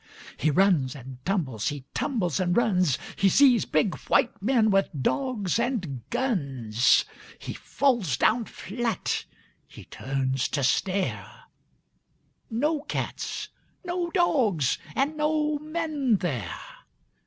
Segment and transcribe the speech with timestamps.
[0.35, 2.97] He runs and tumbles, he tumbles and runs.
[3.15, 7.05] He sees big white men with dogs and guns.
[7.37, 9.25] He falls down flat.
[9.69, 11.43] H)e turns to stare—
[12.65, 13.49] No cats,
[13.85, 16.59] no dogs, and no men there.